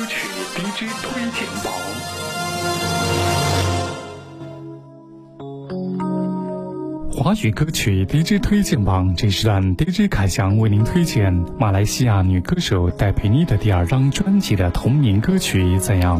[0.00, 1.74] 歌曲 DJ 推荐榜。
[7.12, 16.18] 华语歌曲 DJ 推荐榜，这时段 DJ 凯翔为您推荐马来西亚女歌手戴佩妮的第二张专辑的同名歌曲《怎样》。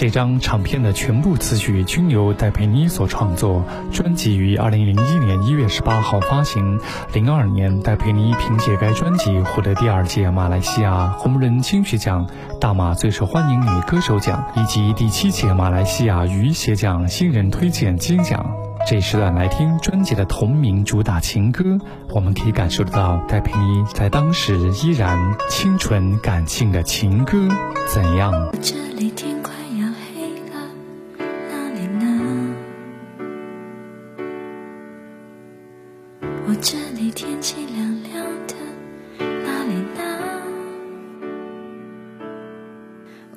[0.00, 3.62] 这张唱片的全部词曲均由戴佩妮所创作。
[3.92, 6.80] 专辑于二零零一年一月十八号发行。
[7.12, 12.26] 零二年，戴佩妮凭借该专辑获得第二届马来西亚红人金曲奖
[12.58, 18.42] 大马最受欢迎女歌手奖以及第七届马来西亚鱼协奖新人推荐金奖。
[18.88, 21.76] 这时段来听专辑的同名主打情歌，
[22.08, 27.46] 我们可以感受得到戴佩妮在当时依然清纯感性的情歌。
[27.92, 28.32] 怎样？
[28.62, 29.52] 这里天快
[36.50, 38.56] 我这里天气凉凉的，
[39.20, 40.02] 哪里呢？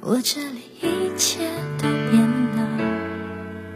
[0.00, 2.22] 我这里一切都变
[2.56, 2.56] 了，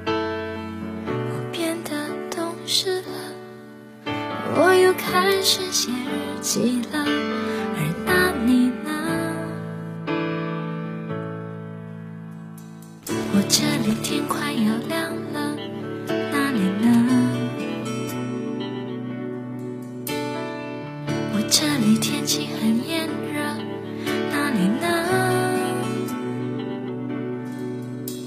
[0.06, 1.91] 我变得
[2.34, 3.08] 懂事了，
[4.56, 6.86] 我又开始写日记了，